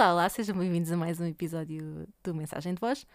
[0.00, 3.06] Olá, olá, sejam bem-vindos a mais um episódio do Mensagem de Voz.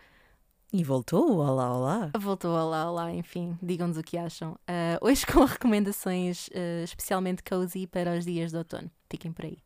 [0.72, 2.12] E voltou, olá, olá.
[2.16, 4.52] Voltou, olá, olá, enfim, digam-nos o que acham.
[4.70, 8.92] Uh, hoje com recomendações uh, especialmente cozy para os dias de outono.
[9.10, 9.58] Fiquem por aí.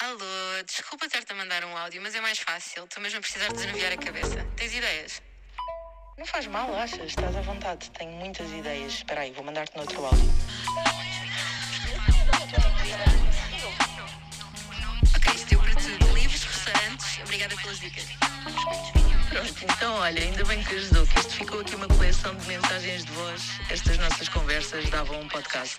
[0.00, 2.84] Alô, desculpa ter-te a mandar um áudio, mas é mais fácil.
[2.84, 4.46] Estou mesmo a precisar de desanuviar a cabeça.
[4.54, 5.20] Tens ideias?
[6.16, 7.00] Não faz mal, achas?
[7.00, 7.90] Estás à vontade.
[7.90, 8.92] Tenho muitas ideias.
[8.92, 10.30] Espera aí, vou mandar-te no outro áudio.
[17.22, 18.06] Obrigada pelas dicas.
[19.28, 23.04] Pronto, então olha, ainda bem que ajudou, que isto ficou aqui uma coleção de mensagens
[23.04, 23.42] de voz.
[23.70, 25.78] Estas nossas conversas davam um podcast.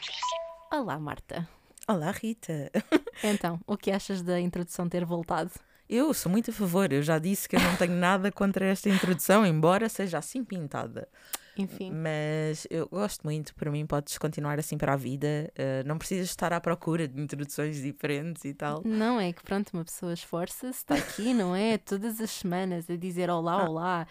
[0.72, 1.48] Olá, Marta.
[1.88, 2.72] Olá, Rita.
[3.24, 5.52] Então, o que achas da introdução ter voltado?
[5.88, 8.90] Eu sou muito a favor, eu já disse que eu não tenho nada contra esta
[8.90, 11.08] introdução, embora seja assim pintada.
[11.58, 15.98] Enfim, Mas eu gosto muito, para mim podes continuar assim para a vida, eh, não
[15.98, 18.82] precisas estar à procura de introduções diferentes e tal.
[18.86, 21.78] não é que pronto, uma pessoa esforça-se, está aqui, não é?
[21.84, 24.08] Todas as semanas a dizer olá, olá.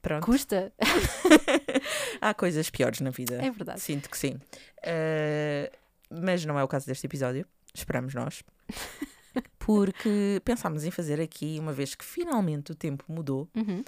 [0.00, 0.72] Pronto, Custa?
[2.20, 3.34] há coisas piores na vida.
[3.42, 3.80] É verdade.
[3.80, 4.38] Sinto que sim.
[4.82, 5.70] Eh,
[6.08, 8.42] mas não é o caso deste episódio, esperamos nós.
[9.58, 13.84] Porque pensámos em fazer aqui, uma vez que finalmente o tempo mudou, Uhum,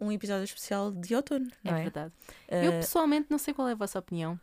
[0.00, 1.82] um episódio especial de outono, é, não é?
[1.82, 2.12] verdade.
[2.48, 4.38] Eu Eh, pessoalmente não sei qual é a vossa opinião.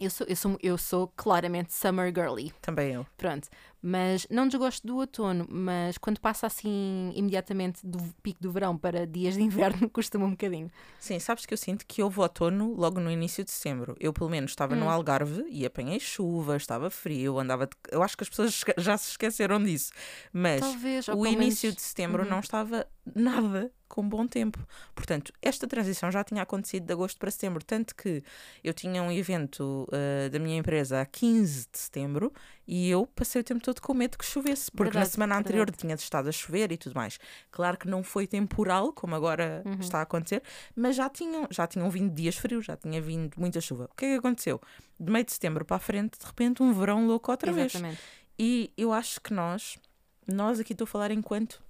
[0.00, 2.52] Eu sou, eu sou, eu sou claramente summer girly.
[2.62, 3.06] Também eu.
[3.16, 3.48] Pronto,
[3.82, 9.06] mas não desgosto do outono, mas quando passa assim imediatamente do pico do verão para
[9.06, 10.70] dias de inverno, custa-me um bocadinho.
[11.00, 13.96] Sim, sabes que eu sinto que houve outono logo no início de setembro.
[13.98, 14.90] Eu, pelo menos, estava no Hum.
[14.90, 17.66] Algarve e apanhei chuva, estava frio, andava.
[17.66, 19.90] de- Eu acho que as pessoas já se esqueceram disso.
[20.32, 22.28] Mas Talvez, o início menos- de setembro Uhum.
[22.30, 22.86] não estava
[23.16, 24.58] nada com bom tempo.
[24.94, 27.62] Portanto, esta transição já tinha acontecido de agosto para setembro.
[27.64, 28.22] Tanto que
[28.64, 32.32] eu tinha um evento ah, da minha empresa a 15 de setembro
[32.66, 35.60] e eu passei o tempo todo com medo que chovesse, porque na Verdade, semana anterior
[35.66, 35.78] verdade.
[35.78, 37.18] tinha estado a chover e tudo mais.
[37.50, 39.78] Claro que não foi temporal, como agora Uhum.
[39.80, 40.42] está a acontecer,
[40.76, 43.88] mas já tinham, já tinham vindo dias frios, já tinha vindo muita chuva.
[43.92, 44.60] O que é que aconteceu?
[45.00, 47.74] De meio de setembro para a frente, de repente, um verão louco outra vez.
[47.74, 48.00] Exatamente.
[48.38, 49.78] E eu acho que nós,
[50.26, 51.62] nós aqui estou a falar enquanto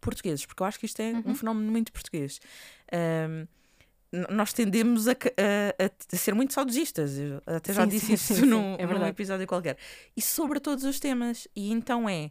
[0.00, 1.34] portugueses, porque eu acho que isto é um Uhum.
[1.34, 2.40] fenómeno muito português.
[2.92, 3.48] N-
[4.30, 7.18] nós tendemos a, a- a- ser muito saudosistas.
[7.18, 9.76] Eu até já Sim, disse sim, isso sim, num, é num episódio qualquer.
[10.16, 11.48] E sobre todos os temas.
[11.54, 12.30] E então é.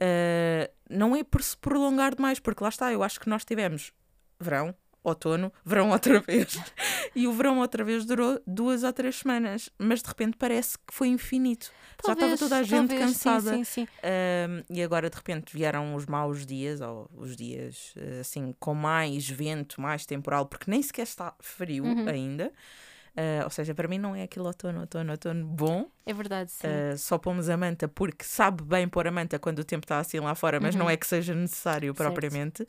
[0.00, 3.92] ah, não é por se prolongar demais, porque lá está, eu acho que nós tivemos
[4.40, 4.74] verão,
[5.08, 6.58] outono, verão outra vez.
[7.14, 10.92] e o verão outra vez durou duas ou três semanas, mas de repente parece que
[10.92, 11.70] foi infinito.
[12.06, 13.50] Já estava Talvez, toda a gente talvez, sim, cansada.
[13.56, 18.20] Sim, sim, Um, e agora de repente vieram os maus dias, ou os dias eh,
[18.20, 22.06] assim com mais vento, mais temporal, porque nem sequer está frio Uhum.
[22.08, 22.52] ainda.
[23.18, 25.86] Uh, ou seja, para mim não é aquele outono, outono, outono bom.
[26.04, 26.66] É verdade, sim.
[26.66, 29.98] Uh, só pomos a manta porque sabe bem pôr a manta quando o tempo está
[29.98, 30.90] assim lá fora, mas não Uhum.
[30.90, 31.96] é que seja necessário Certo.
[32.12, 32.68] propriamente.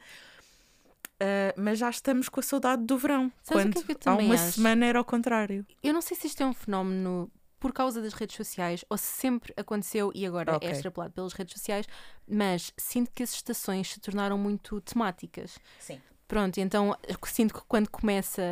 [1.21, 3.31] Uh, mas já estamos com a saudade do verão.
[3.41, 4.51] Sabes o quando que é que eu há uma acho?
[4.53, 5.65] semana era ao contrário.
[5.81, 9.05] Eu não sei se isto é um fenómeno por causa das redes sociais ou se
[9.07, 10.69] sempre aconteceu e agora Ok.
[10.69, 11.87] é extrapolado pelas redes sociais,
[12.27, 15.57] mas sinto que as estações se tornaram muito temáticas.
[15.79, 15.99] Sim.
[16.27, 18.43] Pronto, então eu sinto que quando começa,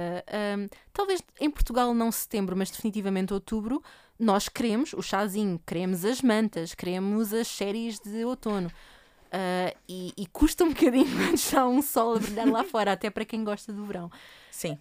[0.58, 3.84] hum, talvez em Portugal não setembro, mas definitivamente outubro,
[4.18, 8.72] nós queremos o chazinho, queremos as mantas, queremos as séries de outono.
[9.32, 13.10] Ah, e, e custa um bocadinho quando está um sol a brilhar lá fora, até
[13.10, 14.10] para quem gosta do verão.
[14.52, 14.78] Sim.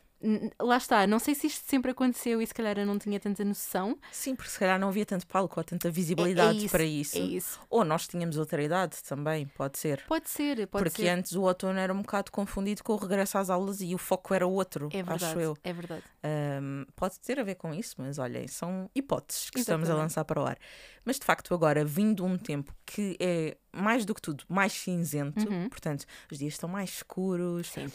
[0.58, 3.44] Lá está, não sei se isto sempre aconteceu e se calhar eu não tinha tanta
[3.44, 3.98] noção.
[4.10, 7.18] Sim, porque se calhar não havia tanto palco ou tanta visibilidade isso, para isso.
[7.18, 7.60] É isso.
[7.68, 10.02] Ou nós tínhamos outra idade também, pode ser.
[10.06, 11.08] Pode ser, pode Porque ser.
[11.10, 14.32] antes o outono era um bocado confundido com o regresso às aulas e o foco
[14.32, 15.58] era outro, É verdade, acho eu.
[15.62, 16.04] é verdade.
[16.22, 20.04] Ahm, pode ter a ver com isso, mas olhem, são hipóteses que estamos a Exatamente.
[20.04, 20.56] lançar para o ar.
[21.04, 25.48] Mas de facto, agora, vindo um tempo que é mais do que tudo mais cinzento,
[25.48, 25.68] Uhum.
[25.68, 27.88] portanto, os dias estão mais escuros, Sim,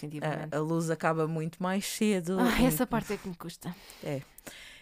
[0.52, 2.38] a, a luz acaba muito mais cedo.
[2.40, 3.76] Ah, e- essa parte é que me custa.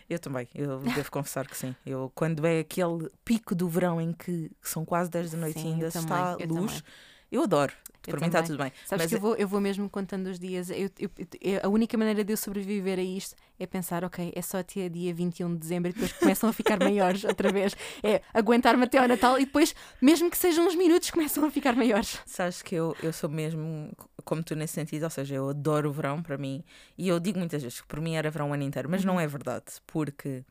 [0.09, 1.75] Eu também, eu devo confessar que sim.
[1.85, 5.69] Eu, quando é aquele pico do verão em que são quase 10 da noite Sim,
[5.69, 6.83] e ainda também, está eu luz, também.
[7.31, 7.74] Eu adoro.
[8.06, 8.71] Eu Para mim está tudo bem.
[8.85, 10.69] Sabes Mas que eu vou, eu vou mesmo contando os dias.
[10.69, 11.09] Eu- eu-
[11.41, 14.88] eu- a única maneira de eu sobreviver a isto é pensar, ok, é só até
[14.88, 17.75] dia 21 de dezembro e depois começam a ficar maiores outra vez.
[18.01, 21.75] É aguentar-me até ao Natal e depois, mesmo que sejam uns minutos, começam a ficar
[21.75, 22.18] maiores.
[22.25, 23.91] Sabes que eu, eu sou mesmo
[24.23, 26.63] como tu nesse sentido, ou seja, eu adoro o verão para mim.
[26.97, 29.07] E eu digo muitas vezes que por mim era verão o ano inteiro, mas Uhum.
[29.07, 30.45] não é verdade, porque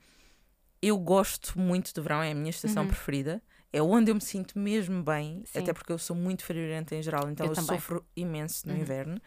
[0.83, 2.89] eu gosto muito do verão, é a minha estação Uhum.
[2.91, 3.41] preferida.
[3.77, 5.59] É onde eu me sinto mesmo bem, Sim.
[5.59, 8.81] até porque eu sou muito friorenta em geral, então Eu eu, sofro imenso no Uhum.
[8.81, 9.21] inverno.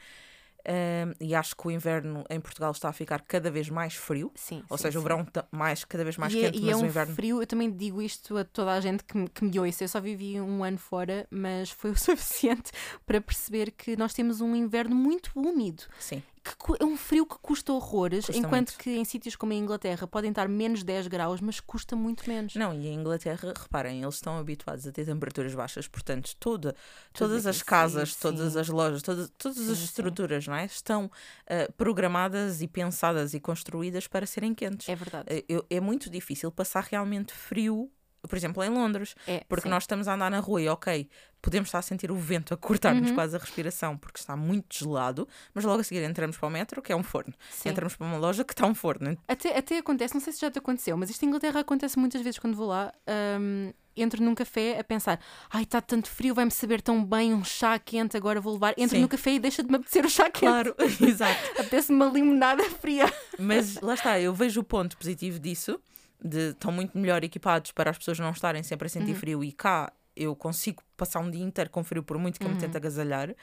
[0.67, 4.31] Um, e acho que o inverno em Portugal está a ficar cada vez mais frio.
[4.35, 5.07] Sim, Ou sim, seja, o sim.
[5.07, 7.13] verão ta- mais, cada vez mais e é, quente, e mas é o um inverno.
[7.15, 9.83] frio, eu também digo isto a toda a gente que me, que me ouça.
[9.83, 12.71] Eu só vivi um ano fora, mas foi o suficiente
[13.05, 15.83] para perceber que nós temos um inverno muito úmido.
[15.99, 18.77] Sim, Que é um frio que custa horrores, Custa enquanto muito.
[18.83, 22.55] que em sítios como a Inglaterra podem estar menos 10 graus, mas custa muito menos.
[22.55, 26.75] Não, e a Inglaterra, reparem, eles estão habituados a ter temperaturas baixas, portanto, toda,
[27.13, 28.59] todas as casas, sim, todas sim.
[28.59, 29.83] as lojas, todas, todas as Sim, sim.
[29.85, 30.65] estruturas não é?
[30.65, 31.11] estão
[31.47, 34.87] ah, programadas e pensadas e construídas para serem quentes.
[34.89, 35.25] É verdade.
[35.29, 37.91] Eh, é muito difícil passar realmente frio,
[38.27, 39.69] por exemplo, em Londres, É, porque sim.
[39.69, 41.09] nós estamos a andar na rua e, ok,
[41.41, 43.15] podemos estar a sentir o vento a cortar-nos Uhum.
[43.15, 46.81] quase a respiração porque está muito gelado, mas logo a seguir entramos para o metro,
[46.81, 47.69] que é um forno, Sim.
[47.69, 49.17] entramos para uma loja que está um forno.
[49.27, 52.21] Até, até acontece, não sei se já te aconteceu, mas isto em Inglaterra acontece muitas
[52.21, 52.91] vezes quando vou lá.
[53.39, 55.19] hum, entro num café a pensar:
[55.49, 58.73] ai, está tanto frio, vai-me saber tão bem um chá quente, agora vou levar.
[58.77, 59.01] Entro Sim.
[59.01, 60.39] no café e deixa de me apetecer o chá quente.
[60.39, 60.75] Claro,
[61.05, 61.39] exato.
[61.59, 63.11] Apetece-me uma limonada fria.
[63.37, 65.77] Mas lá está, eu vejo o ponto positivo disso,
[66.23, 69.51] de estão muito melhor equipados para as pessoas não estarem sempre a sentir frio e
[69.51, 72.75] cá eu consigo passar um dia inteiro com frio por muito que eu me tente
[72.77, 73.33] agasalhar.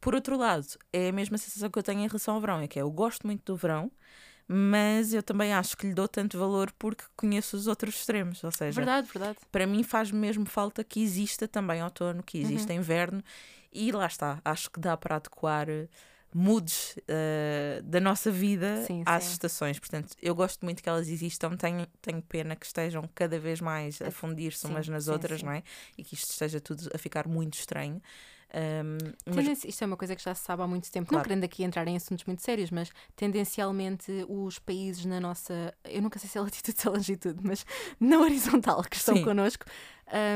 [0.00, 2.68] Por outro lado, é a mesma sensação que eu tenho em relação ao verão, é
[2.68, 3.90] que é, eu gosto muito do verão,
[4.48, 8.50] mas eu também acho que lhe dou tanto valor porque conheço os outros extremos, ou
[8.50, 9.38] seja, Verdade, verdade.
[9.50, 13.22] para mim faz mesmo falta que exista também outono, que exista inverno
[13.72, 15.66] e lá está, acho que dá para adequar
[16.34, 19.32] moods eh, da nossa vida Sim, às sim.
[19.32, 19.78] estações.
[19.78, 24.00] Portanto, eu gosto muito que elas existam, tenho, tenho pena que estejam cada vez mais
[24.02, 25.62] a fundir-se umas nas sim, outras, não é?
[25.96, 28.00] E que isto esteja tudo a ficar muito estranho.
[28.54, 31.22] Ahm, mas Isto é uma coisa que já se sabe há muito tempo, Claro.
[31.22, 36.02] não querendo aqui entrar em assuntos muito sérios, mas tendencialmente os países na nossa, eu
[36.02, 37.64] nunca sei se é latitude ou longitude, mas
[37.98, 39.24] na horizontal que estão Sim.
[39.24, 39.64] connosco,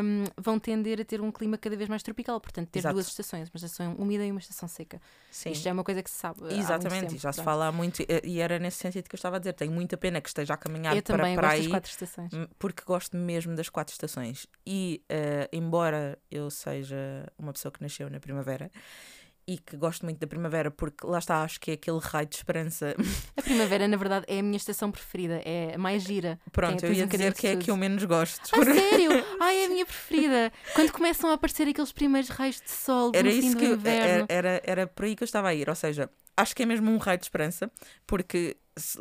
[0.02, 2.94] hum, vão tender a ter um clima cada vez mais tropical, portanto, ter Exato.
[2.94, 5.00] duas estações, uma estação úmida e uma estação seca.
[5.30, 5.50] sim.
[5.50, 6.40] Isto já é uma coisa que se sabe.
[6.40, 7.44] há muito Exatamente, tempo, e já se pronto.
[7.44, 9.52] fala há muito, e- era nesse sentido que eu estava a dizer.
[9.54, 11.62] Tenho muita pena que esteja a caminhar Eu para, também para gosto aí.
[11.62, 12.32] das quatro estações.
[12.32, 14.46] Hum, porque gosto mesmo das quatro estações.
[14.66, 18.70] E, eh, embora eu seja uma pessoa que nasceu na primavera
[19.48, 22.34] e que gosto muito da primavera, porque lá está, acho que é aquele raio de
[22.36, 22.94] esperança.
[23.36, 26.38] A primavera, na verdade, é a minha estação preferida, é a mais gira.
[26.50, 28.50] Pronto, Tem- eu ia um dizer que é a que eu menos gosto.
[28.54, 29.10] A sério?
[29.40, 30.52] Ai, é a minha preferida.
[30.74, 34.26] Quando começam a aparecer aqueles primeiros raios de sol Era no isso que eu- inverno.
[34.28, 35.68] era, era, era por aí que eu estava a ir.
[35.68, 37.70] Ou seja, acho que é mesmo um raio de esperança,
[38.06, 38.56] porque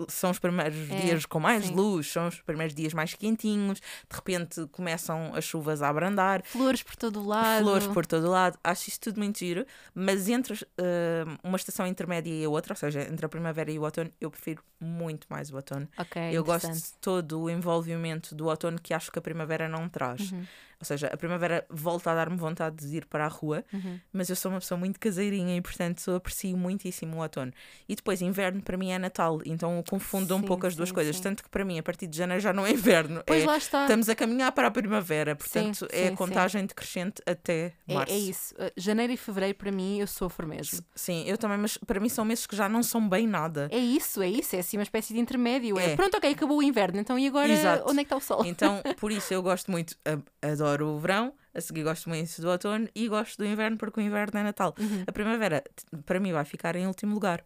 [0.08, 1.74] são os primeiros É, dias com mais sim.
[1.76, 6.42] luz, são os primeiros dias mais quentinhos, de repente começam as chuvas a abrandar.
[6.46, 7.64] Flores por todo o lado.
[7.64, 11.86] flores por todo o lado, acho isto tudo muito giro, mas entre eh, uma estação
[11.86, 15.28] intermédia e a outra, ou seja, entre a primavera e o outono, eu prefiro muito
[15.30, 15.88] mais o outono.
[15.98, 19.88] Ok, eu gosto de todo o envolvimento do outono que acho que a primavera não
[19.90, 20.32] traz.
[20.32, 20.46] Uhum.
[20.78, 23.98] Ou seja, a primavera volta a dar-me vontade de ir para a rua, Uhum.
[24.12, 27.54] mas eu sou uma pessoa muito caseirinha e, portanto, aprecio muitíssimo o outono.
[27.88, 30.90] E depois, inverno para mim é Natal, então eu confundo um Sim, pouco as duas
[30.90, 31.16] sim, coisas.
[31.18, 31.24] sim.
[31.24, 33.24] Tanto que para mim, a partir de janeiro já não é inverno.
[33.26, 33.82] Pois é, lá está.
[33.84, 38.12] Estamos a caminhar para a primavera, portanto, é a contagem decrescente até março.
[38.14, 38.54] É, é isso.
[38.56, 40.80] Uh, Janeiro e fevereiro, para mim, eu sofro mesmo.
[40.96, 43.68] Sim, eu também, mas para mim são meses que já não são bem nada.
[43.72, 44.56] É isso, é isso.
[44.56, 45.78] É assim uma espécie de intermédio.
[45.80, 45.96] É, É.
[45.96, 47.00] pronto, ok, acabou o inverno.
[47.00, 47.84] Então e agora Exato.
[47.90, 48.46] onde é que está o sol?
[48.46, 49.96] Então, por isso eu gosto muito,
[50.42, 54.04] adoro o verão, a seguir gosto muito do outono e gosto do inverno porque o
[54.04, 54.76] inverno é Natal.
[54.80, 55.04] Uhum.
[55.08, 55.64] A primavera,
[56.06, 57.44] para mim, vai ficar em último lugar.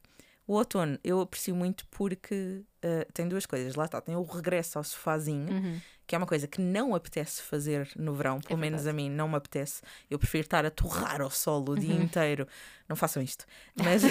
[0.50, 3.75] O outono eu aprecio muito porque eh, tem duas coisas.
[3.75, 5.80] Lá está, tem o regresso ao sofazinho, Uhum.
[6.07, 9.30] que é uma coisa que não apetece fazer no verão, pelo menos a mim não
[9.30, 9.84] me apetece.
[10.10, 11.78] Eu prefiro estar a torrar ao sol o Uhum.
[11.78, 12.48] dia inteiro.
[12.88, 13.46] Não façam isto.
[13.77, 14.01] Mas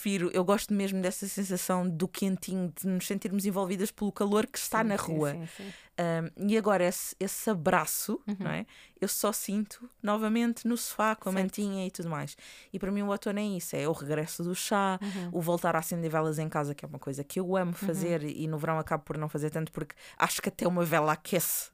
[0.00, 4.58] prefiro, eu gosto mesmo dessa sensação do quentinho, de nos sentirmos envolvidas pelo calor que
[4.58, 5.32] está Sim, na rua.
[5.32, 5.72] sim, sim.
[6.00, 8.36] Um, e agora esse, esse abraço, Uhum.
[8.38, 8.64] não é?
[8.98, 11.44] Eu só sinto novamente no sofá com a Certo.
[11.44, 12.36] mantinha e tudo mais.
[12.72, 15.28] E para mim o outono é isso, é o regresso do chá, Uhum.
[15.32, 18.22] o voltar a acender velas em casa, que é uma coisa que eu amo fazer
[18.24, 21.70] e no verão acabo por não fazer tanto porque acho que até uma vela aquece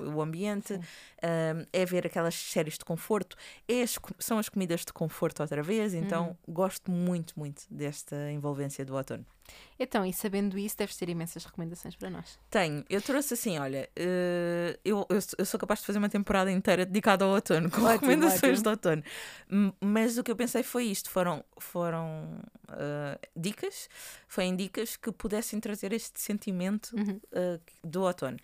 [0.00, 0.74] o, o ambiente.
[0.74, 3.36] Um, é ver aquelas séries de conforto,
[3.68, 6.54] é as são as comidas de conforto outra vez, então Uhum.
[6.54, 9.24] gosto muito, muito desta envolvência do outono.
[9.78, 12.38] Então, e sabendo isso, deves ter imensas recomendações para nós.
[12.50, 15.06] Tenho, eu trouxe assim, olha, eh, eu,
[15.38, 18.62] eu, sou- capaz de fazer uma temporada inteira dedicada ao outono, com Ótimo, recomendações ótimo.
[18.62, 19.02] de outono.
[19.80, 23.88] Mas o que eu pensei foi isto: foram, foram eh, dicas,
[24.26, 27.18] foram dicas que pudessem trazer este sentimento Uhum.
[27.32, 28.36] eh, do outono.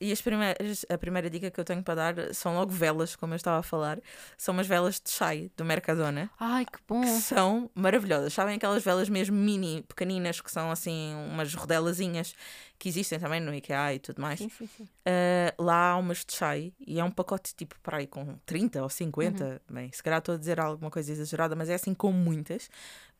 [0.00, 3.34] E as primeiras, a primeira dica que eu tenho para dar são logo velas, como
[3.34, 3.98] eu estava a falar.
[4.36, 7.00] São umas velas de chai do Mercadona Ai, que bom!
[7.00, 8.32] que são maravilhosas.
[8.32, 12.34] Sabem aquelas velas mesmo mini, pequeninas, que são assim umas rodelazinhas
[12.78, 14.38] que existem também no IKEA e tudo mais.
[14.38, 14.84] Sim, sim, sim.
[14.84, 18.82] Uh, lá há umas de chai e é um pacote tipo para aí com 30
[18.82, 19.44] ou 50.
[19.44, 19.74] Uhum.
[19.74, 22.70] Bem, se calhar estou a dizer alguma coisa exagerada, mas é assim com muitas.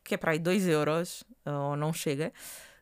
[0.03, 2.31] que é para aí 2 euros, ou não chega.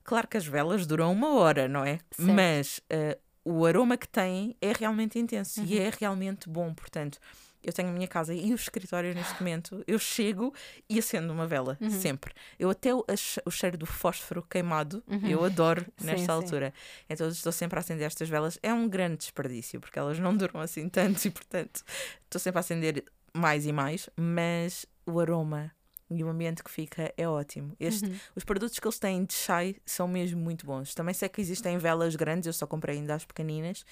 [0.03, 1.99] Claro que as velas duram uma hora, não é?
[2.11, 2.31] Certo.
[2.31, 3.17] Mas eh,
[3.49, 5.85] o aroma que têm é realmente intenso e Uhum.
[5.85, 6.73] é realmente bom.
[6.73, 7.17] Portanto,
[7.63, 9.83] eu tenho a minha casa e o escritório neste momento.
[9.87, 10.53] Eu chego
[10.89, 11.89] e acendo uma vela, Uhum.
[11.89, 12.33] sempre.
[12.59, 13.03] Eu até o,
[13.45, 16.31] o cheiro do fósforo queimado, eu adoro Sim, nesta sim.
[16.31, 16.73] altura.
[17.09, 18.57] Então, estou sempre a acender estas velas.
[18.61, 21.83] É um grande desperdício, porque elas não duram assim tanto e, portanto,
[22.23, 24.09] estou sempre a acender mais e mais.
[24.15, 25.71] Mas o aroma
[26.09, 27.75] e o ambiente que fica é ótimo.
[27.79, 28.15] Este, Uhum.
[28.35, 30.93] Os produtos que eles têm de chai são mesmo muito bons.
[30.95, 33.85] Também sei que existem velas grandes, eu só comprei ainda as pequeninas,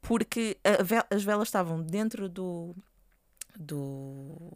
[0.00, 2.74] porque ve- as velas estavam dentro do.
[3.58, 4.52] do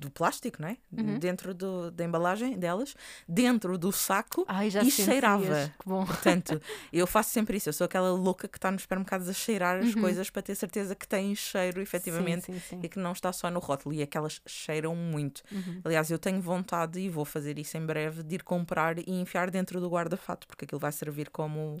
[0.00, 0.76] do plástico, não é?
[0.92, 1.18] Uhum.
[1.18, 2.94] Dentro do, da embalagem delas,
[3.28, 4.94] dentro do saco Ai, e sentias.
[4.94, 5.72] cheirava.
[5.78, 6.04] Que bom.
[6.06, 6.60] Portanto,
[6.92, 7.68] eu faço sempre isso.
[7.68, 10.00] Eu sou aquela louca que está nos supermercados a cheirar as Uhum.
[10.00, 12.80] coisas para ter certeza que tem cheiro, efetivamente, Sim, sim, sim.
[12.82, 13.94] e que não está só no rótulo.
[13.94, 15.42] E aquelas cheiram muito.
[15.52, 15.80] Uhum.
[15.84, 19.50] Aliás, eu tenho vontade e vou fazer isso em breve de ir comprar e enfiar
[19.50, 21.78] dentro do guarda-fato, porque aquilo vai servir como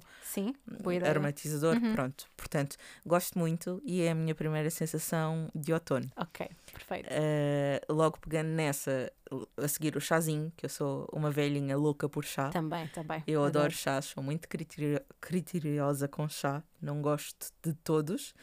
[1.08, 1.76] aromatizador.
[1.76, 1.92] Uhum.
[1.94, 2.26] Pronto.
[2.36, 6.10] Portanto, gosto muito e é a minha primeira sensação de outono.
[6.16, 7.08] Ok, perfeito.
[7.10, 9.12] Eh, logo pegando nessa,
[9.56, 12.48] a seguir o chazinho, que eu sou uma velhinha louca por chá.
[12.50, 13.22] Também, também.
[13.26, 18.34] Eu adoro chás, sou muito criterio- criteriosa com chá, não gosto de todos.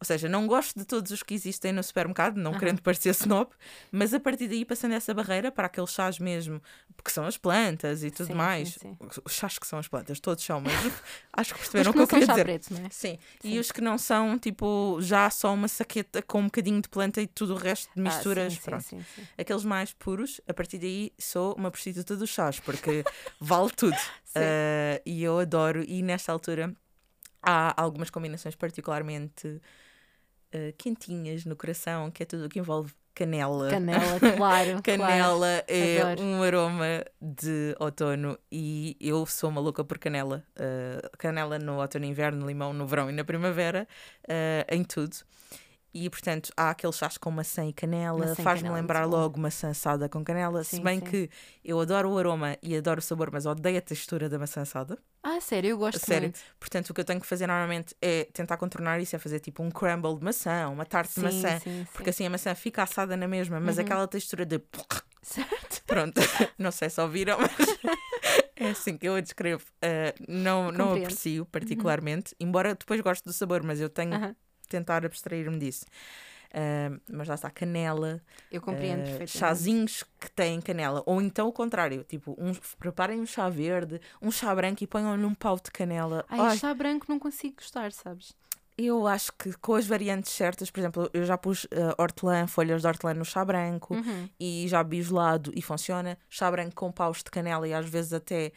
[0.00, 3.50] Ou seja, não gosto de todos os que existem no supermercado, não querendo parecer snob,
[3.90, 6.62] mas a partir daí, passando essa barreira para aqueles chás mesmo,
[6.96, 8.68] porque são as plantas e tudo Sim, mais.
[8.74, 9.20] sim, sim.
[9.24, 10.72] Os chás que são as plantas, todos são, mas
[11.32, 12.44] acho que perceberam o que que não eu queria dizer.
[12.44, 12.88] preto, não é?
[12.90, 13.18] Sim.
[13.42, 17.20] E os que não são, tipo, já só uma saqueta com um bocadinho de planta
[17.20, 18.52] e tudo o resto de misturas.
[18.72, 19.28] Ah, sim, pronto.
[19.36, 23.04] Aqueles mais puros, a partir daí sou uma prostituta dos chás, porque
[23.40, 23.96] vale tudo.
[24.36, 26.72] Uh, e eu adoro, e nesta altura
[27.42, 29.60] há algumas combinações particularmente
[30.54, 33.68] uh, quentinhas no coração, que é tudo o que envolve canela.
[33.68, 34.36] Canela, claro.
[34.36, 34.82] claro.
[34.82, 36.22] Canela é Adoro.
[36.22, 40.44] um aroma de outono e eu sou maluca por canela.
[40.56, 43.88] Uh, canela no outono inverno, limão no verão e na primavera,
[44.24, 45.16] uh, em tudo.
[45.92, 49.10] E portanto há aqueles chás com maçã e canela, Maçã faz-me lembrar bom.
[49.10, 50.62] logo maçã assada com canela.
[50.62, 51.04] se Sim, bem sim.
[51.06, 51.30] que
[51.64, 54.98] eu adoro o aroma e adoro o sabor, mas odeio a textura da maçã assada.
[55.22, 56.28] Ah, sério, eu gosto Sério.
[56.28, 56.40] muito.
[56.60, 59.62] Portanto, o que eu tenho que fazer normalmente é tentar contornar isso, é fazer tipo
[59.62, 61.58] um crumble de maçã, uma tarte de Sim, maçã.
[61.58, 61.86] sim, sim.
[61.92, 63.84] Porque assim a maçã fica assada na mesma, mas Uhum.
[63.84, 64.60] aquela textura de.
[65.22, 65.82] Certo.
[65.86, 66.20] Pronto,
[66.58, 67.78] não sei se ouviram, mas
[68.56, 69.64] é assim que eu a descrevo.
[69.84, 70.96] Uh, não, não Compreendo.
[70.98, 71.02] Uhum.
[71.04, 74.36] aprecio particularmente, embora depois goste do sabor, mas eu tenho que
[74.68, 75.84] tentar abstrair-me disso.
[76.50, 79.38] Uh, mas lá está, canela, Eu compreendo uh, perfeitamente.
[79.38, 84.30] chazinhos que têm canela, ou então o contrário, tipo, um, preparem um chá verde, um
[84.30, 86.24] chá branco e ponham num pau de canela.
[86.28, 88.32] Ai, Ai, chá branco não consigo gostar, sabes?
[88.80, 92.80] eu acho que com as variantes certas, por exemplo, eu já pus uh, hortelã, folhas
[92.80, 94.28] de hortelã no chá branco Uhum.
[94.38, 96.16] e já bigelado e funciona.
[96.30, 98.52] Chá branco com paus de canela e às vezes até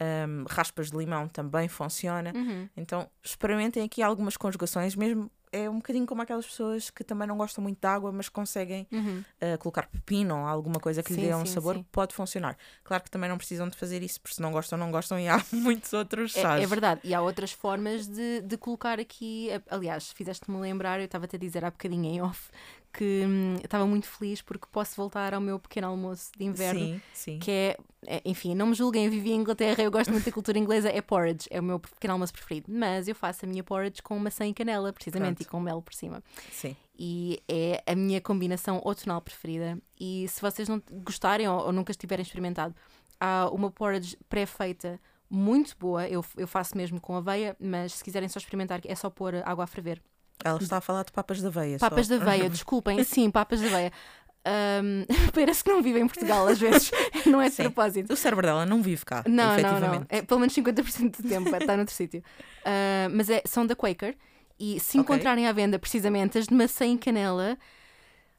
[0.00, 2.32] um, raspas de limão também funciona.
[2.34, 2.66] Uhum.
[2.74, 7.36] Então experimentem aqui algumas conjugações, mesmo é um bocadinho como aquelas pessoas que também não
[7.36, 9.24] gostam muito de água, mas conseguem Uhum.
[9.40, 11.86] uh, colocar pepino ou alguma coisa que lhe Sim, dê um sim, sabor, sim.
[11.90, 12.56] pode funcionar.
[12.84, 15.28] Claro que também não precisam de fazer isso, porque se não gostam, não gostam e
[15.28, 16.60] há muitos outros chás.
[16.60, 19.48] É, é verdade, e há outras formas de, de colocar aqui.
[19.70, 22.50] Aliás, fizeste-me lembrar, eu estava-te a dizer há bocadinho em off
[22.96, 26.80] que hum, estava muito feliz porque posso voltar ao meu pequeno almoço de inverno.
[26.80, 27.38] Sim, sim.
[27.38, 27.76] Que é,
[28.06, 30.88] é- enfim, não me julguem, eu vivi em Inglaterra, eu gosto muito da cultura inglesa,
[30.88, 32.66] é porridge, é o meu pequeno almoço preferido.
[32.72, 35.48] Mas eu faço a minha porridge com maçã e canela, precisamente, Pronto.
[35.48, 36.22] e com mel por cima.
[36.50, 36.74] sim.
[36.98, 39.78] E é a minha combinação outonal preferida.
[40.00, 42.74] E se vocês não gostarem ou, ou nunca estiverem experimentado,
[43.20, 44.98] há uma porridge pré-feita
[45.28, 46.08] muito boa.
[46.08, 49.64] Eu, eu faço mesmo com aveia, mas se quiserem só experimentar, é só pôr água
[49.64, 50.00] a ferver.
[50.44, 51.78] Ela está a falar de papas da aveia.
[51.78, 52.16] Papas só.
[52.16, 53.92] de aveia, desculpem, sim, papas de aveia.
[54.44, 56.90] Ahm, parece que não vive em Portugal às vezes,
[57.26, 58.12] não é de propósito.
[58.12, 60.06] O cérebro dela não vive cá, Não, não, não.
[60.08, 62.22] É pelo menos 50% do tempo está noutro sítio.
[62.64, 64.14] Ah, mas é, são da Quaker
[64.58, 65.00] e se Ok.
[65.00, 67.58] encontrarem à venda precisamente as de maçã e canela,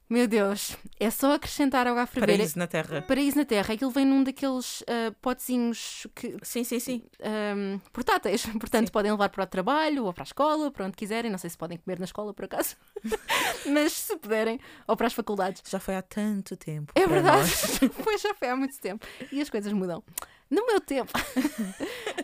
[0.09, 2.33] meu Deus, é só acrescentar água a ferver.
[2.35, 3.01] Paraíso na Terra.
[3.01, 7.03] Paraíso na Terra, aquilo vem num daqueles ah, potezinhos que, Sim, sim, sim.
[7.21, 8.91] ahm, portáteis, portanto Sim.
[8.93, 11.29] podem levar para o trabalho ou para a escola, para onde quiserem.
[11.29, 12.75] Não sei se podem comer na escola por acaso,
[13.67, 15.61] mas se puderem, ou para as faculdades.
[15.69, 16.93] Já foi há tanto tempo.
[16.95, 17.49] É verdade,
[18.03, 20.03] pois já foi há muito tempo e as coisas mudam.
[20.49, 21.11] No meu tempo.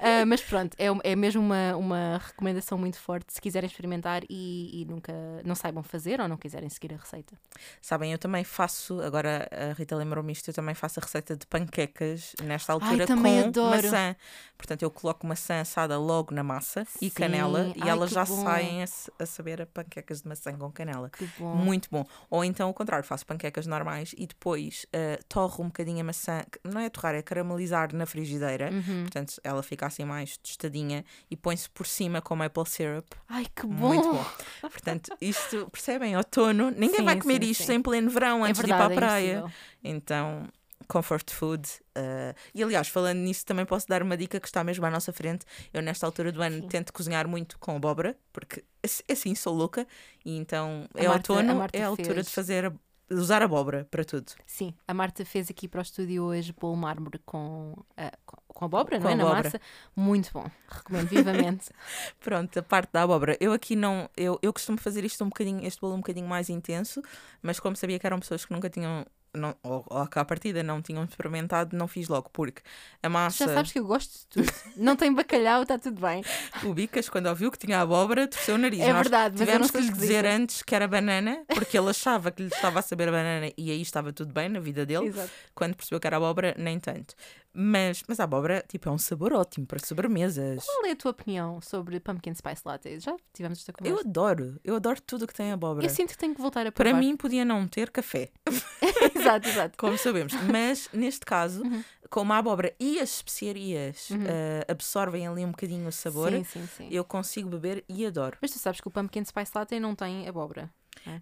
[0.06, 4.82] Ah, mas pronto, é, é mesmo uma, uma recomendação muito forte se quiserem experimentar e,
[4.82, 5.13] e nunca
[5.46, 7.34] não saibam fazer ou não quiserem seguir a receita.
[7.82, 11.48] Sabem, eu também faço, agora a Rita lembrou-me isto, eu também faço a receita de
[11.48, 13.70] panquecas nesta altura também com adoro.
[13.84, 14.15] maçã.
[14.58, 17.15] Portanto, eu coloco maçã assada logo na massa e Sim.
[17.15, 18.44] canela e Ai, elas que já bom.
[18.44, 18.88] saem a,
[19.20, 21.10] a saber a panquecas de maçã com canela.
[21.12, 21.56] Que bom.
[21.56, 22.06] Muito bom.
[22.30, 26.44] Ou então o contrário, faço panquecas normais e depois ah, torro um bocadinho a maçã,
[26.62, 28.70] não é torrar, é caramelizar na frigideira.
[28.72, 29.01] Uhum.
[29.01, 33.08] Portanto, ela fica assim mais tostadinha e põe-se por cima com maple syrup.
[33.27, 33.88] Ai, que bom.
[33.88, 34.25] Muito bom.
[34.62, 36.15] Portanto, isto, percebem?
[36.15, 37.74] Outono, ninguém Sim, vai comer sim, isto sim.
[37.74, 39.38] em pleno verão É antes verdade, de ir para a é praia.
[39.39, 39.51] impossível.
[39.84, 40.48] Então,
[40.88, 41.67] comfort food.
[41.98, 45.12] uh, e aliás, falando nisso, também posso dar uma dica que está mesmo à nossa
[45.12, 45.43] frente.
[45.74, 46.67] Eu, nesta altura do ano, Sim.
[46.67, 48.63] tento cozinhar muito com abóbora, porque
[49.10, 49.88] assim- sou louca.
[50.24, 52.27] E então, A é Marta- outono, é a altura fez.
[52.27, 52.72] de fazer.
[53.13, 54.32] Usar abóbora para tudo.
[54.46, 58.65] Sim, a Marta fez aqui para o estúdio hoje bolo mármore com, ah, com, com
[58.65, 59.15] abóbora, Com não é?
[59.15, 59.43] Na abóbora.
[59.43, 59.62] massa.
[59.96, 60.50] Muito bom.
[60.67, 61.70] Recomendo vivamente.
[62.20, 63.38] Pronto, a parte da abóbora.
[63.39, 64.10] Eu aqui não.
[64.15, 67.01] Eu, eu costumo fazer isto um bocadinho, este bolo um bocadinho mais intenso,
[67.41, 69.05] mas como sabia que eram pessoas que nunca tinham.
[69.35, 72.61] Não, ou, ou que à partida não tinham experimentado, não fiz logo, porque
[73.01, 73.47] a massa.
[73.47, 74.53] Já sabes que eu gosto de tudo.
[74.77, 76.23] Não tem bacalhau, está tudo bem.
[76.63, 78.79] O Bicas, quando ouviu que tinha abóbora, torceu o nariz.
[78.81, 82.43] É Nós verdade, tivemos que lhe dizer antes que era banana, porque ele achava que
[82.43, 85.07] lhe estava a saber a banana e aí estava tudo bem na vida dele.
[85.07, 85.31] Exato.
[85.55, 87.15] Quando percebeu que era abóbora, nem tanto.
[87.55, 90.63] Mas, mas a abóbora, tipo, é um sabor ótimo para sobremesas.
[90.65, 93.00] Qual é a tua opinião sobre pumpkin spice latte?
[93.00, 94.07] Já tivemos esta Eu conversa.
[94.10, 95.86] adoro, eu adoro tudo que tem abóbora.
[95.86, 97.00] Eu, sinto que tenho que voltar a Para provar.
[97.00, 98.29] mim, podia não ter café,
[99.15, 99.77] exato, exato.
[99.77, 100.33] como sabemos.
[100.51, 101.83] Mas, neste caso, Uhum.
[102.10, 104.24] como a abóbora e as especiarias Uhum.
[104.25, 106.88] eh, absorvem ali um bocadinho o sabor, Sim, sim, sim.
[106.91, 108.38] eu consigo beber e adoro.
[108.41, 110.72] Mas tu sabes que o pumpkin spice latte não tem abóbora.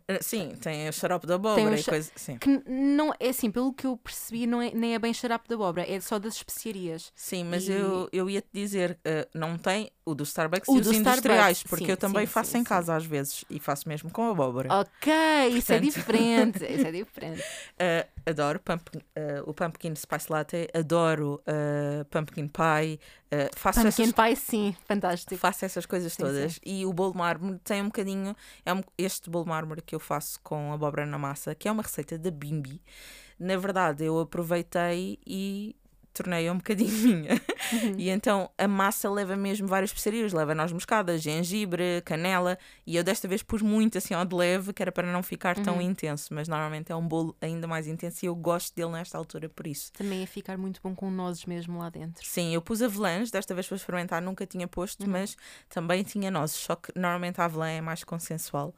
[0.07, 2.11] Eh, Sim, tem o xarope da abóbora e coisa.
[2.15, 2.37] Sim.
[2.37, 5.55] Que não é assim, pelo que eu percebi, não é, nem é bem xarape de
[5.55, 7.11] abóbora, é só das especiarias.
[7.15, 10.77] Sim, mas E- eu, eu ia te dizer, eh, não tem o do Starbucks O
[10.77, 13.05] e os do industriais, Starbucks, porque sim, eu também sim, faço sim, em casa às
[13.05, 14.69] vezes e faço mesmo com abóbora.
[14.73, 15.11] Ok,
[15.49, 16.57] isso é Portanto- diferente.
[16.65, 17.43] Isso é diferente.
[17.79, 22.99] Eh, adoro pumpkin- eh, o pumpkin spice latte, adoro eh, pumpkin pie,
[23.55, 25.37] faço, Pumpkin essas, pie, sim, fantástico.
[25.37, 26.59] faço essas coisas todas.
[26.65, 30.39] E o bolo mármore tem um bocadinho, é um- este bolo mármore que eu faço
[30.43, 32.81] com abóbora na massa, que é uma receita da Bimbi.
[33.39, 35.75] Na verdade, eu aproveitei e
[36.13, 37.41] tornei-a um bocadinho minha.
[37.97, 43.03] E então a massa leva mesmo várias especiarias, leva noz moscada, gengibre, canela, e eu
[43.03, 45.81] desta vez pus muito assim ao de leve, que era para não ficar tão Uhum.
[45.81, 49.47] intenso, mas normalmente é um bolo ainda mais intenso e eu gosto dele nesta altura
[49.49, 49.91] por isso.
[49.93, 52.25] Também ia ficar muito bom com nozes mesmo lá dentro.
[52.25, 55.35] Sim, eu pus avelãs, desta vez para experimentar, nunca tinha posto, mas
[55.69, 58.73] também tinha nozes, só que normalmente a avelã é mais consensual.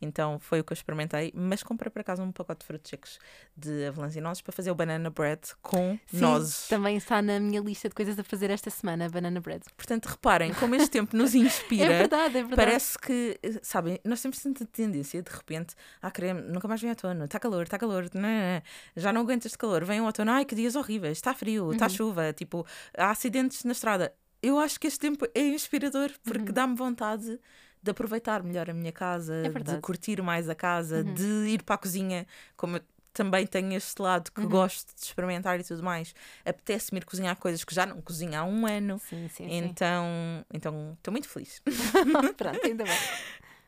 [0.00, 3.18] Então foi o que eu experimentei, mas comprei para casa um pacote de frutos secos
[3.56, 6.68] de avelãs e nozes para fazer o banana bread com Sim, nozes.
[6.68, 9.62] também está na minha lista de coisas a fazer esta semana, banana bread.
[9.76, 11.92] Portanto, reparem como este tempo nos inspira.
[11.92, 12.56] É verdade, é verdade.
[12.56, 17.24] Parece que, sabem, nós temos tanta tendência de repente, ah, queremos, nunca mais vem outono,
[17.24, 18.62] está calor, está calor, não, não, não,
[18.96, 21.84] já não aguento este calor, vem o outono, ai que dias horríveis, está frio, está
[21.86, 21.90] Uhum.
[21.90, 24.12] chuva, tipo, há acidentes na estrada.
[24.42, 26.52] Eu acho que este tempo é inspirador porque Uhum.
[26.52, 27.40] dá-me vontade
[27.84, 29.80] de aproveitar melhor a minha casa, de É verdade.
[29.82, 31.14] curtir mais a casa, Uhum.
[31.14, 34.48] de ir para a cozinha, como eu também tenho este lado que Uhum.
[34.48, 36.12] gosto de experimentar e tudo mais.
[36.44, 38.98] Apetece-me ir cozinhar coisas que já não cozinho há um ano.
[38.98, 39.54] Sim, sim, sim.
[39.54, 40.04] Então,
[40.52, 41.62] então estou muito feliz.
[42.36, 42.96] Pronto, ainda bem.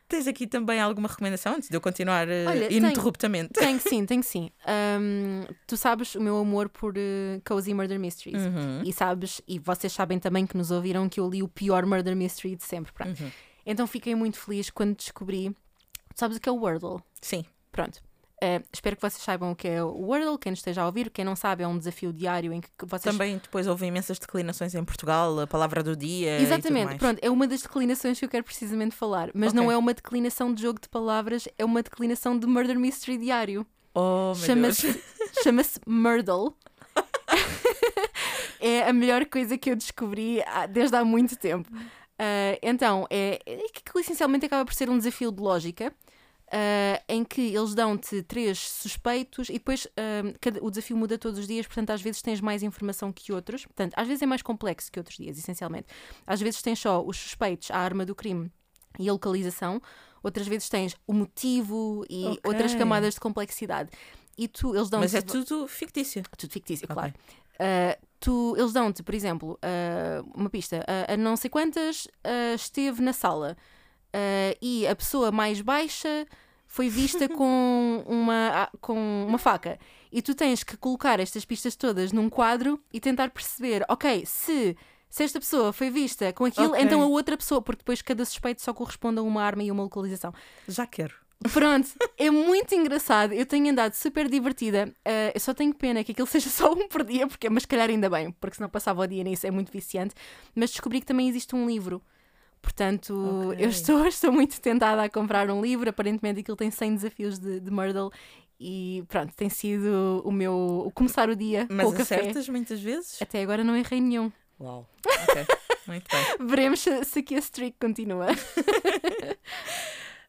[0.09, 2.85] Tens aqui também alguma recomendação antes de eu continuar eh, Olha, tenho.
[2.85, 3.53] ininterruptamente?
[3.53, 4.49] Tenho sim, tenho sim.
[4.65, 8.41] Ahm, tu sabes o meu amor por uh, Cozy Murder Mysteries.
[8.41, 8.83] Uhum.
[8.85, 12.15] E sabes, e vocês sabem também que nos ouviram que eu li o pior Murder
[12.15, 12.93] Mystery de sempre.
[12.93, 13.21] Pronto.
[13.21, 13.31] Uhum.
[13.69, 15.55] Então fiquei muito feliz quando descobri.
[16.15, 16.99] Sabes o que é o Wordle?
[17.21, 17.45] Sim.
[17.71, 18.01] Pronto.
[18.41, 20.37] Eh, espero que vocês saibam o que é o Wordle.
[20.37, 23.03] Quem nos esteja a ouvir, quem não sabe, é um desafio diário em que vocês.
[23.15, 26.39] Também depois houve imensas declinações em Portugal, a palavra do dia.
[26.39, 29.31] Exatamente, pronto, é uma das declinações que eu quero precisamente falar.
[29.33, 29.73] Mas não Ok.
[29.75, 33.65] é uma declinação de jogo de palavras, é uma declinação de Murder Mystery diário.
[33.93, 35.03] Oh, Chama-se
[35.43, 36.55] chama-se Murdle.
[38.59, 41.69] é a melhor coisa que eu descobri há- desde há muito tempo.
[42.19, 45.93] Ah, então, é, é que essencialmente acaba por ser um desafio de lógica.
[46.49, 51.39] ah, em que eles dão-te três suspeitos e depois ah, cada- o desafio muda todos
[51.39, 53.65] os dias, portanto, às vezes tens mais informação que outros.
[53.65, 55.87] Portanto, às vezes é mais complexo que outros dias, essencialmente.
[56.25, 58.49] Às vezes tens só os suspeitos, a arma do crime
[58.97, 59.81] e a localização,
[60.23, 62.41] outras vezes tens o motivo e Ok.
[62.45, 63.89] outras camadas de complexidade.
[64.37, 66.23] E tu, eles dão Mas é tudo fictício.
[66.37, 66.93] tudo fictício, Ok.
[66.95, 67.13] claro.
[67.59, 70.83] Ah, tu, eles dão-te, por exemplo, ah, uma pista.
[70.87, 73.57] ah, a não sei quantas ah, esteve na sala
[74.61, 76.25] e a pessoa mais baixa
[76.65, 79.77] foi vista com uma, com uma faca.
[80.11, 84.75] E tu tens que colocar estas pistas todas num quadro e tentar perceber, ok, se,
[85.09, 86.81] se esta pessoa foi vista com aquilo, Ok.
[86.81, 89.83] então a outra pessoa, porque depois cada suspeito só corresponde a uma arma e uma
[89.83, 90.33] localização.
[90.67, 91.13] Já quero.
[91.53, 93.31] Pronto, é muito engraçado.
[93.33, 94.91] Eu tenho andado super divertida.
[95.07, 97.89] Uh, eu só tenho pena que aquilo seja só um por dia, porque, mas calhar
[97.89, 100.15] ainda bem, porque senão passava o dia nisso, é muito viciante.
[100.55, 102.01] Mas descobri que também existe um livro.
[102.61, 103.13] Portanto,
[103.51, 103.63] Ok.
[103.63, 105.89] eu estou, estou muito tentada a comprar um livro.
[105.89, 108.09] Aparentemente aquilo tem 100 desafios de, de Myrtle.
[108.59, 112.15] E pronto, tem sido o meu o começar o dia Mas com o café.
[112.15, 113.21] acertas muitas vezes?
[113.21, 114.31] Até agora não errei nenhum.
[114.59, 114.89] Uau.
[115.29, 115.45] Ok.
[115.85, 116.25] Muito bem.
[116.47, 118.25] Veremos se, se aqui a streak continua.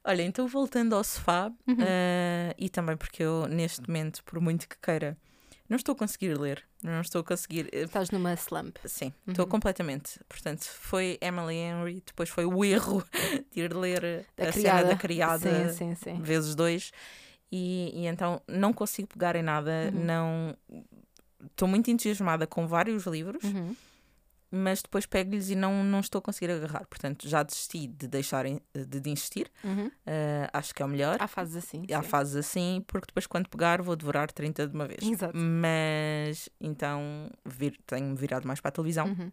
[0.09, 1.77] Olha, então voltando ao sofá, Uhum.
[1.81, 5.17] eh, e também porque eu, neste momento, por muito que queira,
[5.69, 6.65] não estou a conseguir ler.
[6.83, 7.69] Não estou a conseguir.
[7.73, 8.77] eh, Estás numa slump.
[8.87, 9.51] Sim, estou Uhum.
[9.51, 10.19] completamente.
[10.27, 13.05] Portanto, foi Emily Henry, depois foi o erro
[13.53, 14.61] de ir ler Da a criada.
[14.79, 16.23] cena da criada Sim, sim, sim.
[16.23, 16.91] vezes dois.
[17.53, 20.01] E, e então não consigo pegar em nada, Uhum.
[20.07, 20.57] não.
[21.51, 23.77] Estou muito entusiasmada com vários livros, Uhum.
[24.51, 26.87] Mas depois pego-lhes e não, não estou a conseguir agarrar.
[26.87, 29.51] Portanto, já desisti de deixarem de, de insistir.
[29.63, 29.91] Uhum.
[30.07, 31.17] Eh, acho que é o melhor.
[31.21, 31.85] Há fases assim.
[31.93, 32.09] Há sim.
[32.09, 35.03] fases assim, porque depois quando pegar vou devorar 30 de uma vez.
[35.03, 35.37] Exato.
[35.37, 39.31] Mas então vir, tenho-me virado mais para a televisão Uhum.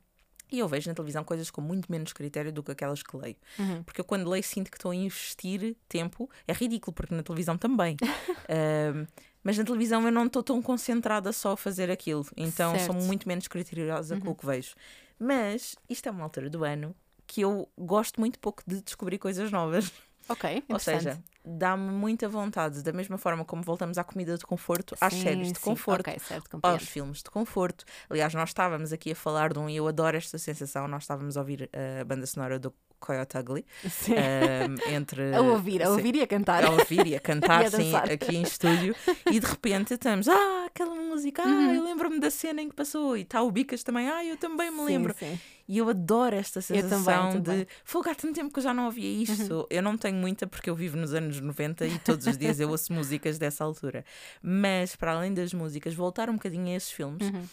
[0.52, 3.38] e eu vejo na televisão coisas com muito menos critério do que aquelas que leio.
[3.58, 3.84] Uhum.
[3.84, 6.30] Porque eu quando leio sinto que estou a investir tempo.
[6.48, 7.96] É ridículo, porque na televisão também.
[8.50, 9.06] Ahm,
[9.44, 12.26] mas na televisão eu não estou tão concentrada só a fazer aquilo.
[12.36, 13.00] Então sou Certo.
[13.00, 13.06] Uhum.
[13.08, 14.74] muito menos criteriosa com o que vejo.
[15.20, 16.96] Mas isto é uma altura do ano
[17.28, 19.92] que eu gosto muito pouco de descobrir coisas novas.
[20.28, 24.96] Ok, Ou seja, dá-me muita vontade, da mesma forma como voltamos à comida de conforto,
[25.00, 25.66] às Sim, séries de sim.
[25.66, 27.86] conforto, Ok, certo, aos filmes de conforto.
[28.10, 30.88] Aliás, nós estávamos aqui a falar de um e eu adoro esta sensação.
[30.88, 31.70] Nós estávamos a ouvir
[32.02, 32.74] a banda sonora do
[33.06, 34.14] Coyote Ugly Sim.
[34.18, 36.64] ahm, entre A ouvir, a sim, ouvir e a cantar.
[36.66, 38.96] a ouvir e a cantar E a sim, aqui em estúdio
[39.32, 41.74] e de repente estamos, ah, aquela música, ah, Uhum.
[41.76, 44.72] eu lembro-me da cena em que passou e está o Bicas também, ah, eu também
[44.72, 45.16] me lembro.
[45.18, 45.40] sim.
[45.68, 47.62] E eu adoro esta sensação também.
[47.62, 49.52] de fogo, há tanto tempo que eu já não ouvia isto.
[49.52, 49.66] Uhum.
[49.72, 52.70] Eu não tenho muita porque eu vivo nos anos 90 e todos os dias eu
[52.70, 54.06] ouço músicas dessa altura.
[54.44, 57.46] Mas, para além das músicas, voltar um bocadinho a esses filmes Uhum.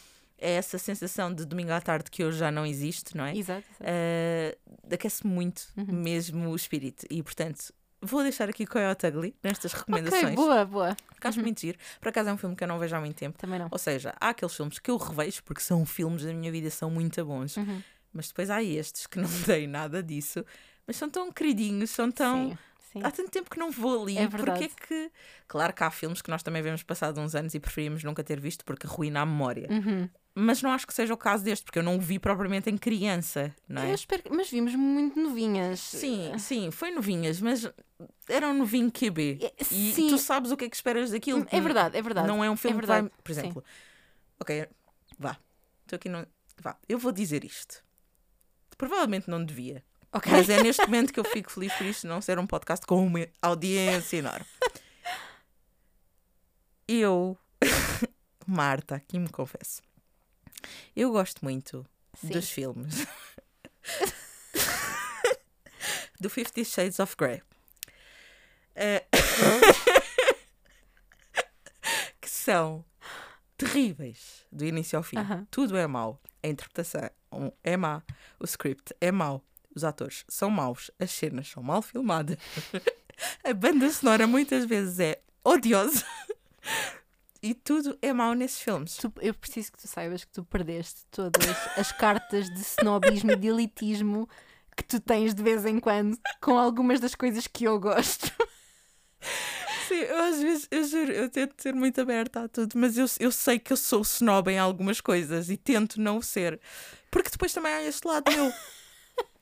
[0.42, 3.37] É essa sensação de domingo à tarde que hoje já não existe, não é?
[3.37, 3.66] Exato.
[3.81, 3.83] exato.
[3.83, 5.87] Uh, aquece muito Uhum.
[5.94, 7.07] mesmo o espírito.
[7.09, 10.24] E, portanto, vou deixar aqui Coyote Ugly nestas recomendações.
[10.24, 10.96] Ok, boa, boa.
[11.09, 11.78] porque acho muito giro.
[12.00, 13.38] Por acaso é um filme que eu não vejo há muito tempo.
[13.38, 13.68] Também não.
[13.70, 16.90] Ou seja, há aqueles filmes que eu revejo porque são filmes da minha vida, são
[16.90, 17.57] muito bons.
[17.57, 17.83] Uhum.
[18.12, 20.44] Mas depois há estes que não têm nada disso,
[20.87, 22.50] mas são tão queridinhos, são tão.
[22.50, 22.59] Sim,
[22.94, 23.00] sim.
[23.02, 24.18] Há tanto tempo que não vou ali.
[24.18, 24.64] É porque verdade.
[24.64, 25.11] é que.
[25.48, 28.38] Claro que há filmes que nós também vemos passado uns anos e preferimos nunca ter
[28.40, 29.68] visto porque arruina a memória.
[29.70, 30.09] Uhum.
[30.34, 32.78] Mas não acho que seja o caso deste, porque eu não o vi propriamente em
[32.78, 33.92] criança, não é?
[33.92, 34.22] Espero.
[34.30, 35.78] Mas vimos muito novinhas.
[35.80, 37.70] Sim, sim, foi novinhas, mas
[38.28, 39.38] era um novinho QB.
[39.42, 40.08] É, E sim.
[40.08, 41.46] tu sabes o que é que esperas daquilo.
[41.50, 42.26] É verdade, é verdade.
[42.26, 43.02] Não é um filme que vai.
[43.02, 43.40] Por sim.
[43.40, 43.64] exemplo,
[44.40, 44.66] ok,
[45.18, 45.36] vá.
[45.82, 46.26] Estou aqui no.
[46.62, 47.84] Vá, eu vou dizer isto.
[48.78, 49.84] Provavelmente não devia.
[50.12, 50.32] Ok.
[50.32, 53.06] Mas é neste momento que eu fico feliz por isto não ser um podcast com
[53.06, 54.46] uma audiência enorme.
[56.88, 57.38] Eu,
[58.46, 59.80] Marta, aqui me confesso,
[60.94, 62.29] eu gosto muito Sim.
[62.29, 62.94] dos filmes
[66.20, 67.42] do Fifty Shades of Grey.
[68.75, 69.05] Eh,
[72.20, 72.85] que são
[73.57, 75.18] terríveis do início ao fim.
[75.18, 75.46] Aham.
[75.51, 76.20] Tudo é mau.
[76.42, 77.11] A interpretação
[77.62, 78.03] é má,
[78.38, 79.44] o script é mau,
[79.75, 82.37] os atores são maus, as cenas são mal filmadas,
[83.44, 86.05] a banda sonora muitas vezes é odiosa
[87.42, 88.96] e tudo é mau nesses filmes.
[88.96, 91.42] Tu- eu preciso que tu saibas que tu perdeste todas
[91.76, 94.28] as cartas de snobismo e de elitismo
[94.76, 98.31] que tu tens de vez em quando com algumas das coisas que eu gosto.
[99.88, 103.07] Sim, eu às vezes, eu juro, eu tento ser muito aberta a tudo, mas eu,
[103.20, 106.61] eu sei que eu sou snob em algumas coisas e tento não ser,
[107.11, 108.52] porque depois também há este lado meu.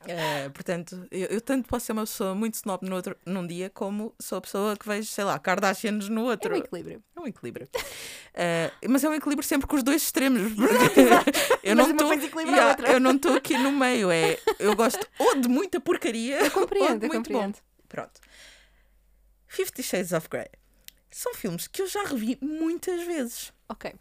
[0.07, 3.69] Eh, portanto, eu, eu tanto posso ser uma pessoa muito snob no outro, num dia,
[3.69, 6.55] como sou a pessoa que vejo, sei lá, Kardashians no É outro.
[6.55, 7.03] um equilíbrio.
[7.17, 7.69] É um equilíbrio.
[8.33, 10.53] Eh, mas é um equilíbrio sempre com os dois extremos.
[11.65, 12.93] eu não tô- Yeah, outra.
[12.93, 14.09] Eu não estou aqui no meio.
[14.11, 17.55] É, eu gosto ou de muita porcaria ou Compreendo, de eu muito compreendo.
[17.55, 17.83] bom.
[17.89, 18.21] Pronto.
[19.49, 20.47] Fifty Shades of Grey.
[21.11, 23.53] São filmes que eu já revi muitas vezes.
[23.69, 23.93] Ok.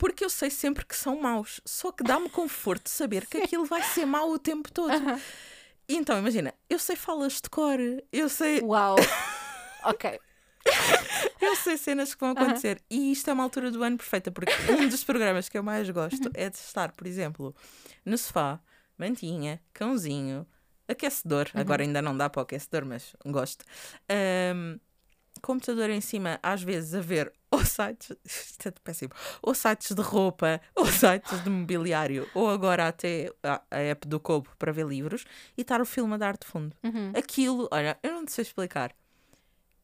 [0.00, 1.60] Porque eu sei sempre que são maus.
[1.62, 4.94] Só que dá-me conforto saber que aquilo vai ser mau o tempo todo.
[5.86, 7.78] Então, imagina, eu sei falas de cor,
[8.10, 8.96] eu sei, Uau.
[9.84, 10.18] Ok.
[11.38, 12.80] eu sei cenas que vão acontecer.
[12.88, 15.90] E isto é uma altura do ano perfeita, porque um dos programas que eu mais
[15.90, 17.54] gosto é de estar, por exemplo,
[18.02, 18.58] no sofá,
[18.96, 20.46] mantinha, cãozinho,
[20.88, 21.50] aquecedor.
[21.52, 23.66] Agora ainda não dá para o aquecedor, mas gosto.
[24.08, 24.78] Ahm,
[25.40, 30.02] computador em cima, às vezes, a ver ou sites, isto é péssimo, ou sites de
[30.02, 34.86] roupa, ou sites de mobiliário, ou agora até a, a app do Kobo para ver
[34.86, 35.24] livros
[35.56, 36.76] e estar o filme a dar de fundo.
[36.82, 37.12] Uhum.
[37.14, 38.94] Aquilo, olha, eu não te sei explicar.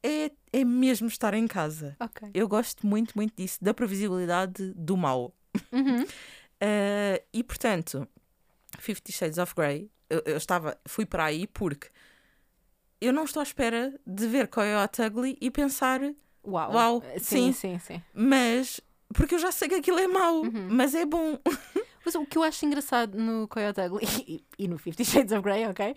[0.02, 1.96] É, é mesmo estar em casa.
[1.98, 2.30] Ok.
[2.32, 5.34] Eu gosto muito, muito disso, da previsibilidade do mal.
[5.72, 6.04] Uhum.
[6.04, 8.06] Uh, e portanto,
[8.78, 11.88] Fifty Shades of Grey, eu, eu estava, fui para aí porque
[13.06, 16.00] eu não estou à espera de ver Coyote Ugly e pensar,
[16.46, 16.72] Uau.
[16.72, 17.52] Uau, Sim, sim.
[17.52, 18.02] sim, sim.
[18.14, 18.80] mas
[19.14, 20.68] porque eu já sei que aquilo é mau, Uhum.
[20.70, 21.38] mas é bom.
[22.06, 25.42] Mas o que eu acho engraçado no Coyote Ugly e, e no Fifty Shades of
[25.42, 25.92] Grey, ok?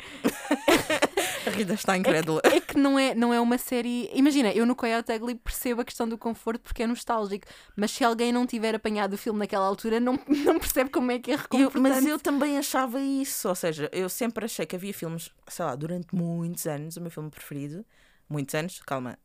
[1.45, 2.41] A Rita está incrédula.
[2.45, 4.10] É que não é, não é uma série.
[4.13, 8.03] Imagina, eu no Coyote Ugly percebo a questão do conforto porque é nostálgico, mas se
[8.03, 11.34] alguém não tiver apanhado o filme naquela altura, não, não percebe como é que é
[11.34, 11.79] Eu- reconfortante.
[11.79, 15.75] mas eu também achava isso, ou seja, eu sempre achei que havia filmes, sei lá,
[15.75, 17.86] durante muitos anos, o meu filme preferido,
[18.29, 19.17] muitos anos, calma,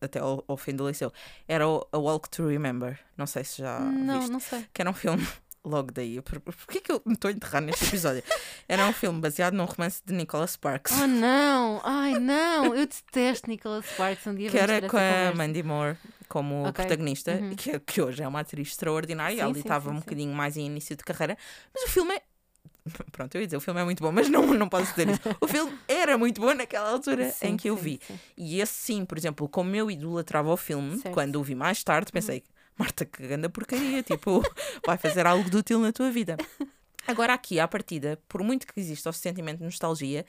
[0.00, 1.12] até ao, ao fim do liceu,
[1.48, 2.98] era o A Walk to Remember.
[3.16, 4.32] Não sei se já Não, viste.
[4.32, 4.64] não sei.
[4.72, 5.26] que era um filme
[5.64, 6.20] logo daí.
[6.20, 8.22] Por, porquê que eu me estou a enterrar neste episódio?
[8.68, 10.92] Era um filme baseado num romance de Nicholas Sparks.
[11.00, 11.80] Oh não!
[11.84, 12.66] Ai não!
[12.74, 14.26] Eu detesto Nicholas Sparks.
[14.26, 15.34] Um dia que era com a.
[15.34, 15.96] Mandy Moore
[16.28, 16.72] como Ok.
[16.72, 17.54] protagonista, Uhum.
[17.54, 19.36] que, que hoje é uma atriz extraordinária.
[19.36, 20.00] Sim, Ali sim, estava um sim.
[20.00, 21.36] bocadinho mais em início de carreira,
[21.74, 22.22] mas o filme é.
[23.12, 25.20] Pronto, eu ia dizer, o filme é muito bom, mas não, não posso dizer isso.
[25.40, 28.00] O filme era muito bom naquela altura Sim, em que eu vi.
[28.36, 31.06] E esse sim, por exemplo, como eu idolatrava o filme, Certo.
[31.06, 31.12] Uhum.
[31.12, 32.42] quando o vi mais tarde, pensei,
[32.78, 34.42] Marta, que grande porcaria, tipo,
[34.86, 36.36] vai fazer algo de útil na tua vida.
[37.06, 40.24] Agora aqui, à partida, por muito que exista o sentimento de nostalgia,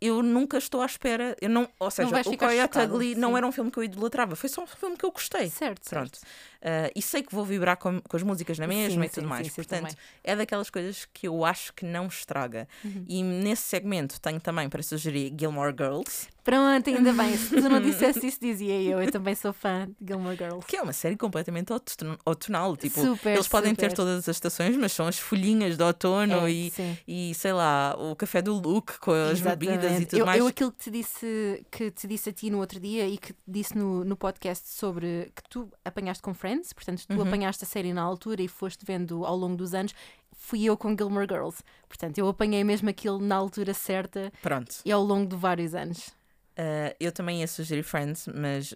[0.00, 3.52] eu nunca estou à espera, eu não, ou seja, o Coyote Ugly não era um
[3.52, 5.50] filme que eu idolatrava, foi só um filme que eu gostei.
[5.50, 6.16] Certo, Pronto.
[6.16, 6.26] certo.
[6.62, 9.22] Ah, e sei que vou vibrar com, com as músicas na mesma Sim, e tudo
[9.24, 9.46] sim, mais.
[9.46, 12.68] sim, Portanto, é daquelas coisas que eu acho que não estraga.
[13.08, 17.36] E nesse segmento tenho também para sugerir Gilmore Girls, Pronto, ainda bem.
[17.36, 19.00] Se tu não dissesse isso, dizia eu.
[19.02, 20.66] Eu também sou fã de Gilmore Girls.
[20.66, 22.76] que é uma série completamente outon- outonal.
[22.78, 23.96] Tipo, Super, eles podem ter super.
[23.96, 26.98] todas as estações, mas são as folhinhas de outono É, e, sim.
[27.06, 30.06] e sei lá, o café do Luke com as bebidas e Exatamente.
[30.06, 30.40] tudo eu, mais.
[30.40, 33.34] eu aquilo que te disse que te disse a ti no outro dia e que
[33.46, 37.22] disse no, no podcast sobre que tu apanhaste com Friends, portanto tu Uhum.
[37.26, 39.94] apanhaste a série na altura e foste vendo ao longo dos anos,
[40.32, 41.62] fui eu com Gilmore Girls.
[41.88, 44.76] Portanto, eu apanhei mesmo aquilo na altura certa Pronto.
[44.84, 46.10] e ao longo de vários anos.
[46.58, 48.74] Uh, eu também ia sugerir Friends, mas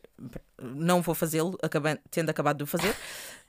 [0.63, 1.59] não vou fazê-lo,
[2.11, 2.95] tendo acabado de o fazer,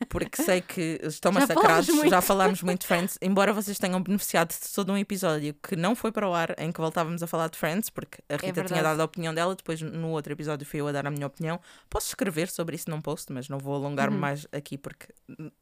[0.10, 1.88] porque sei que estão Já massacrados.
[2.10, 5.96] Já falámos muito de Friends, embora vocês tenham beneficiado de todo um episódio que não
[5.96, 8.64] foi para o ar em que voltávamos a falar de Friends, porque a Rita tinha
[8.64, 8.84] verdade.
[8.84, 11.58] dado a opinião dela, depois no outro episódio fui eu a dar a minha opinião.
[11.90, 14.22] Posso escrever sobre isso num post, mas não vou alongar-me Uhum.
[14.22, 15.08] mais aqui porque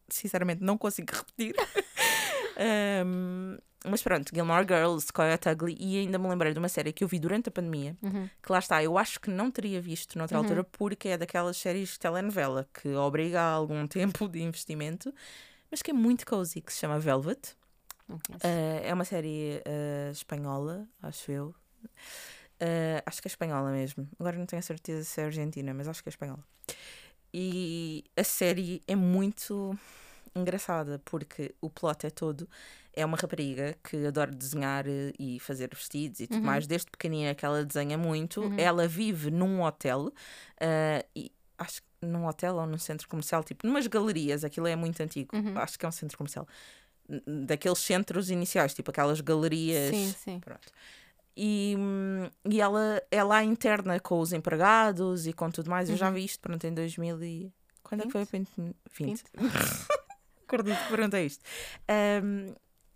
[0.10, 1.54] sinceramente não consigo repetir.
[3.06, 7.04] Um, mas pronto, Gilmore Girls, Coyote Ugly, e ainda me lembrei de uma série que
[7.04, 8.30] eu vi durante a pandemia, Uhum.
[8.41, 10.43] que lá está, eu acho que não teria visto noutra Uhum.
[10.43, 13.86] altura porque é daquelas séries de telenovela que obriga a algum
[14.26, 15.13] tempo de investimento,
[15.72, 17.56] mas que é muito cozy, que se chama Velvet.
[18.10, 21.56] Uh, é uma série uh, espanhola, acho eu.
[22.62, 24.08] Uh, acho que é espanhola mesmo.
[24.19, 26.43] Agora não tenho a certeza se é argentina, mas acho que é espanhola.
[27.34, 29.78] E a série é muito
[30.36, 32.48] engraçada porque o plot é todo.
[32.95, 36.45] É uma rapariga que adora desenhar eh, e fazer vestidos e tudo Uhum.
[36.45, 36.67] mais.
[36.67, 38.41] Desde pequenina que ela desenha muito.
[38.41, 38.56] Uhum.
[38.60, 40.08] Ela vive num hotel.
[40.08, 44.43] uh, e acho que num hotel ou num centro comercial, tipo, numas galerias.
[44.43, 45.36] Aquilo é muito antigo.
[45.36, 45.58] Uhum.
[45.58, 46.47] Acho que é um centro comercial.
[47.47, 49.89] Daqueles centros iniciais, tipo aquelas galerias.
[49.95, 50.39] Sim, sim.
[50.39, 50.71] Pronto.
[51.36, 55.89] E, hum, e ela é lá interna com os empregados e com tudo mais.
[55.89, 56.13] Eu já Uhum.
[56.13, 57.51] vi isto, pronto, em 2000 e...
[57.82, 58.23] Quando é que foi?
[58.25, 58.49] 20?
[58.58, 58.75] 20.
[58.93, 59.23] 20.
[60.47, 61.43] Acredito que perguntei isto.
[62.23, 62.53] Um,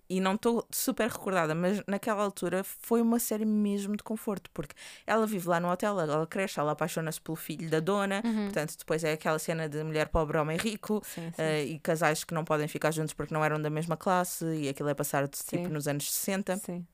[0.10, 4.74] e não estou super recordada, mas naquela altura foi uma série mesmo de conforto, porque
[5.06, 8.46] ela vive lá no hotel, ela cresce, ela apaixona-se pelo filho da dona, Uhum.
[8.46, 11.42] portanto, depois é aquela cena de mulher pobre, homem rico, Sim, sim.
[11.42, 14.70] eh, e casais que não podem ficar juntos porque não eram da mesma classe, e
[14.70, 15.74] aquilo é passado tipo Sim.
[15.74, 16.86] nos anos 60 Sim.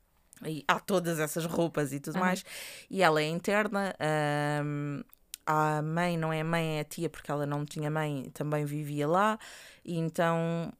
[0.45, 2.25] e há todas essas roupas e tudo Aham.
[2.25, 2.43] mais.
[2.89, 3.93] E ela é interna.
[3.99, 5.01] ahm,
[5.45, 9.07] a mãe não é mãe, é a tia, porque ela não tinha mãe, também vivia
[9.07, 9.37] lá.
[9.85, 10.71] E então.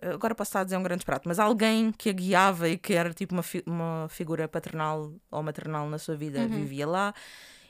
[0.00, 2.92] Agora posso estar a dizer um grande prato, mas alguém que a guiava e que
[2.94, 6.48] era tipo uma, fi- uma figura paternal ou maternal na sua vida Uhum.
[6.48, 7.12] vivia lá.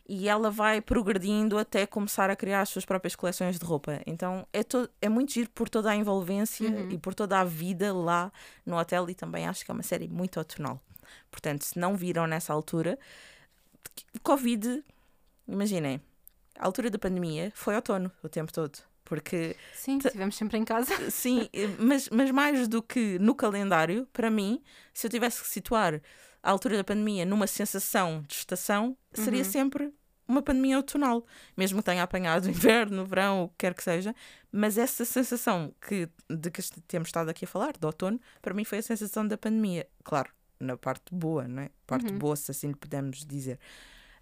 [0.06, 4.00] E ela vai progredindo até começar a criar as suas próprias coleções de roupa.
[4.04, 4.60] Então é,
[5.00, 6.90] é muito giro por toda a envolvência Uhum.
[6.90, 8.30] e por toda a vida lá
[8.66, 9.08] no hotel.
[9.08, 10.80] E também acho que é uma série muito outonal.
[11.30, 12.98] Portanto, se não viram nessa altura,
[14.22, 14.82] Covid,
[15.48, 16.00] imaginem,
[16.58, 18.78] a altura da pandemia foi outono o tempo todo.
[19.04, 20.94] Porque, Sim, estivemos sempre em casa.
[21.10, 24.62] sim, mas, mas mais do que no calendário, para mim,
[24.94, 26.00] se eu tivesse que situar
[26.42, 29.44] a altura da pandemia numa sensação de estação, seria Uhum.
[29.44, 29.94] sempre
[30.26, 34.14] uma pandemia outonal, mesmo que tenha apanhado inverno, verão, o que quer que seja,
[34.50, 38.64] mas essa sensação que, de que temos estado aqui a falar, de outono, para mim
[38.64, 39.86] foi a sensação da pandemia.
[40.04, 41.70] Claro, na parte boa, não é?
[41.86, 43.58] Parte boa, se assim lhe pudermos dizer,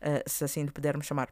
[0.01, 1.29] uh, se assim lhe pudermos chamar.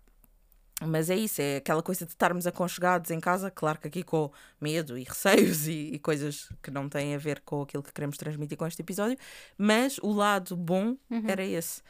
[0.80, 4.30] Mas é isso, é aquela coisa de estarmos aconchegados em casa, claro que aqui com
[4.60, 8.16] medo e receios e, e, coisas que não têm a ver com aquilo que queremos
[8.16, 9.18] transmitir com este episódio,
[9.56, 11.24] mas o lado bom Uhum.
[11.26, 11.80] era esse.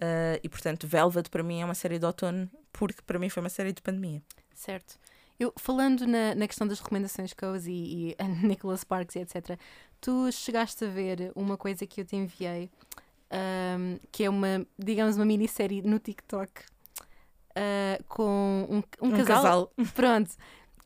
[0.00, 3.42] Uh, e portanto, Velvet para mim é uma série de outono, porque para mim foi
[3.42, 4.22] uma série de pandemia.
[4.54, 4.98] Certo.
[5.38, 9.58] Eu, falando na, na questão das recomendações Cozy e, e Nicholas Sparks e etc.,
[10.00, 12.70] tu chegaste a ver uma coisa que eu te enviei,
[13.30, 16.62] ahm, que é uma, digamos, uma minissérie no TikTok
[17.58, 19.72] ah, com um, um Um casal, casal.
[19.94, 20.30] pronto,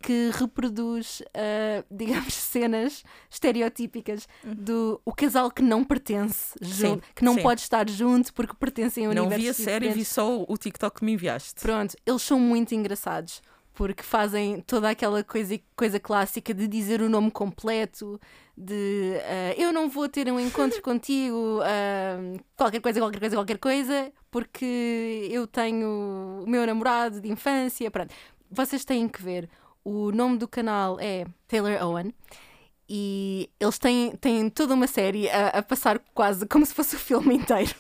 [0.03, 7.35] que reproduz, ah, digamos, cenas estereotípicas do o casal que não pertence junto, que não
[7.35, 7.43] sim.
[7.43, 10.99] pode estar junto porque pertencem a Não universos vi a série, vi só o TikTok
[10.99, 11.61] que me enviaste.
[11.61, 13.43] Pronto, eles são muito engraçados
[13.75, 18.21] porque fazem toda aquela coisa, coisa clássica de dizer o nome completo,
[18.57, 23.59] de ah, eu não vou ter um encontro contigo, ah, qualquer coisa, qualquer coisa, qualquer
[23.59, 27.91] coisa, porque eu tenho o meu namorado de infância.
[27.91, 28.15] Pronto,
[28.51, 29.49] vocês têm que ver.
[29.85, 32.15] O nome do canal é Taylor Owen.
[32.94, 36.98] E eles têm, têm toda uma série a, a passar quase como se fosse o
[36.98, 37.74] filme inteiro.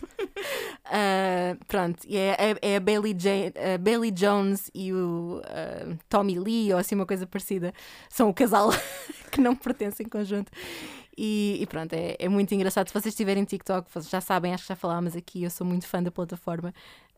[0.86, 5.94] Ah, pronto, e é, é, é a, Bailey Ja- a Bailey Jones e o ah,
[6.08, 7.74] Tommy Lee, ou assim uma coisa parecida.
[8.08, 8.70] São o casal
[9.30, 10.50] que não pertence em conjunto.
[11.16, 12.88] E, e pronto, é, é muito engraçado.
[12.88, 15.86] Se vocês tiverem TikTok, vocês já sabem, acho que já falámos aqui, eu sou muito
[15.86, 16.72] fã da plataforma.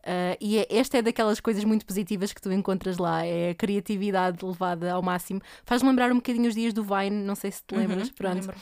[0.05, 3.55] Ah, e é- esta é daquelas coisas muito positivas que tu encontras lá, é a
[3.55, 5.41] criatividade levada ao máximo.
[5.65, 8.07] Faz lembrar um bocadinho os dias do Vine, não sei se te lembras.
[8.09, 8.53] Uhum, pronto.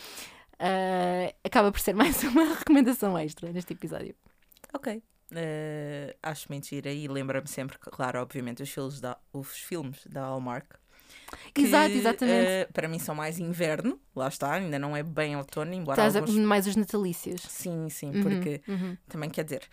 [0.59, 4.15] Ah, acaba por ser mais uma recomendação extra neste episódio.
[4.73, 5.01] Ok.
[5.35, 10.67] Eh, acho mentira e lembra-me sempre, claro, obviamente, os filmes da, os filmes da Hallmark.
[11.53, 12.47] que, Exato, exatamente.
[12.47, 16.15] eh, para mim são mais inverno, lá está, ainda não é bem outono, embora Estás
[16.15, 16.35] alguns...
[16.45, 17.41] mais os natalícios.
[17.41, 18.95] Sim, sim, Uhum, porque uhum.
[19.09, 19.63] também quer dizer,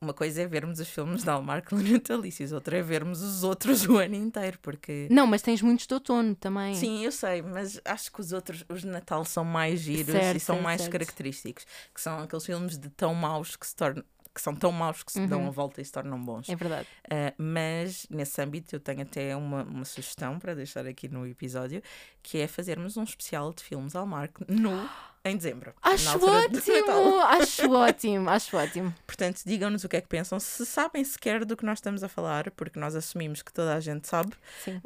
[0.00, 3.96] uma coisa é vermos os filmes da Hallmark natalícios, outra é vermos os outros o
[3.96, 5.08] ano inteiro, porque...
[5.10, 6.74] Não, mas tens muitos de outono também.
[6.74, 10.36] Sim, eu sei, mas acho que os outros, os de Natal, são mais giros Certo,
[10.36, 10.92] e são mais certo.
[10.92, 11.66] característicos.
[11.94, 14.04] Que são aqueles filmes de tão maus que se tornam.
[14.34, 16.46] Que são tão maus que se dão a volta e se tornam bons.
[16.46, 16.52] Uhum.
[16.52, 16.88] É verdade.
[17.06, 21.82] Uh, mas nesse âmbito eu tenho até uma, uma sugestão para deixar aqui no episódio,
[22.22, 24.86] que é fazermos um especial de filmes Hallmark no,
[25.30, 25.74] em dezembro.
[25.82, 27.20] Acho ótimo!
[27.26, 28.94] Acho ótimo, acho ótimo.
[29.06, 32.08] Portanto, digam-nos o que é que pensam, se sabem sequer do que nós estamos a
[32.08, 34.32] falar, porque nós assumimos que toda a gente sabe.
[34.64, 34.80] Sim.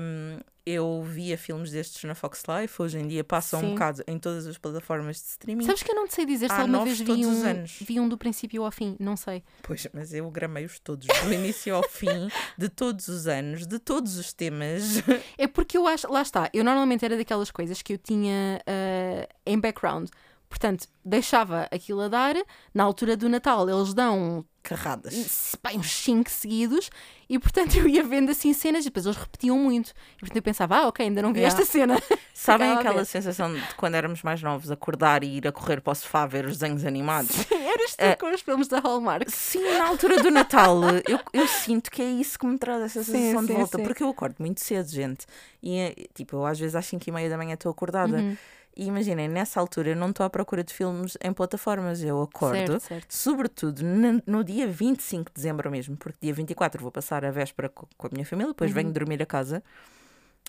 [0.00, 3.66] Um, eu via filmes destes na Fox Life, hoje em dia passam Sim.
[3.66, 5.64] um bocado em todas as plataformas de streaming.
[5.64, 7.78] Sabes que eu não te sei dizer se alguma vez vi um, anos.
[7.80, 9.42] vi um do princípio ao fim, não sei.
[9.62, 14.16] Pois, mas eu gramei-os todos, do início ao fim, de todos os anos, de todos
[14.16, 15.02] os temas.
[15.36, 19.28] É porque eu acho, lá está, eu normalmente era daquelas coisas que eu tinha ah,
[19.44, 20.08] em background.
[20.52, 22.34] Portanto, deixava aquilo a dar.
[22.74, 25.56] Na altura do Natal, eles dão Carradas.
[25.62, 26.90] pá, uns 5 seguidos
[27.26, 29.92] e, portanto, eu ia vendo assim cenas e depois eles repetiam muito.
[30.16, 31.58] E, portanto, eu pensava, ah, ok, ainda não vi Yeah.
[31.58, 31.96] esta cena.
[32.34, 35.92] Sabem Ficava aquela sensação de quando éramos mais novos, acordar e ir a correr para
[35.92, 37.30] o sofá ver os desenhos animados?
[37.50, 38.14] Eras tu É.
[38.14, 39.30] com os filmes da Hallmark.
[39.30, 43.02] Sim, na altura do Natal, eu, eu sinto que é isso que me traz essa
[43.02, 43.84] Sim, sensação de sim, volta, sim.
[43.84, 45.24] porque eu acordo muito cedo, gente.
[45.62, 48.18] E eh, tipo, eu às vezes às 5 e meia da manhã estou acordada.
[48.18, 48.36] Uhum.
[48.74, 52.56] E imaginem, nessa altura eu não estou à procura de filmes em plataformas, eu acordo.
[52.56, 53.12] Certo, certo.
[53.14, 57.68] Sobretudo no, no dia 25 de dezembro mesmo, porque dia 24 vou passar a véspera
[57.68, 58.76] co- com a minha família, depois Uhum.
[58.76, 59.62] venho dormir a casa.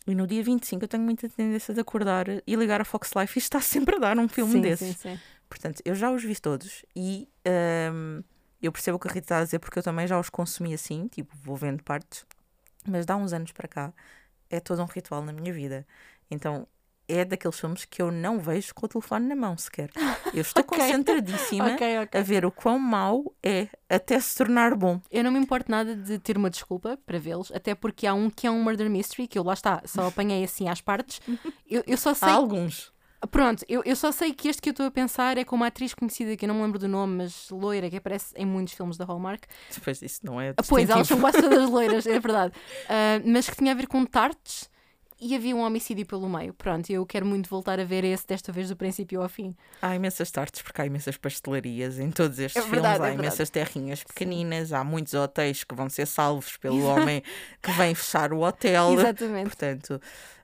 [0.07, 3.37] E no dia 25 eu tenho muita tendência de acordar e ligar a Fox Life
[3.37, 4.97] e está sempre a dar um filme sim, desses.
[4.97, 5.19] sim, sim.
[5.49, 7.27] Portanto, eu já os vi todos e
[7.93, 8.23] hum,
[8.61, 10.73] eu percebo o que a Rita está a dizer porque eu também já os consumi
[10.73, 12.25] assim, tipo, vou vendo partes,
[12.87, 13.93] mas dá uns anos para cá
[14.49, 15.85] é todo um ritual na minha vida.
[16.29, 16.67] Então
[17.07, 19.89] é daqueles filmes que eu não vejo com o telefone na mão sequer.
[20.33, 20.77] Eu estou Ok.
[20.79, 22.19] concentradíssima Ok, ok.
[22.19, 24.99] a ver o quão mau é até se tornar bom.
[25.11, 28.29] Eu não me importo nada de ter uma desculpa para vê-los, até porque há um
[28.29, 31.21] que é um murder mystery, que eu lá está, só apanhei assim às partes.
[31.69, 32.29] Eu, eu só sei.
[32.29, 32.91] Há alguns.
[33.31, 35.67] Pronto, eu, eu só sei que este que eu estou a pensar é com uma
[35.67, 38.73] atriz conhecida que eu não me lembro do nome, mas loira, que aparece em muitos
[38.73, 39.45] filmes da Hallmark.
[39.73, 41.21] Depois disso não é Ah, Pois, elas são distintivo.
[41.21, 42.53] quase todas loiras, é verdade.
[42.89, 44.69] Ah, mas que tinha a ver com tartes
[45.23, 46.53] e havia um homicídio pelo meio.
[46.53, 49.55] Pronto, eu quero muito voltar a ver esse, desta vez do princípio ao fim.
[49.81, 53.09] Há imensas tartes porque há imensas pastelarias em todos estes É verdade, filmes.
[53.09, 57.23] Há é imensas terrinhas pequeninas, há muitos hotéis que vão ser salvos pelo homem
[57.61, 58.93] que vem fechar o hotel.
[58.99, 59.45] Exatamente.
[59.45, 60.01] Portanto,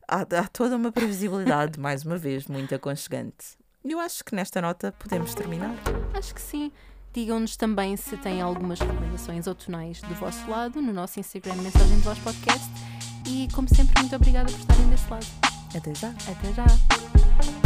[0.08, 3.60] há, há toda uma previsibilidade, mais uma vez, muito aconchegante.
[3.84, 5.76] Eu acho que nesta nota podemos terminar.
[6.14, 6.72] Acho que sim.
[7.12, 12.04] Digam-nos também se têm algumas recomendações outonais do vosso lado no nosso Instagram Mensagem de
[12.04, 12.99] Voz Podcast.
[13.26, 15.26] E como sempre, muito obrigada por estarem desse lado.
[15.76, 16.10] Até já.
[16.10, 17.59] Até já!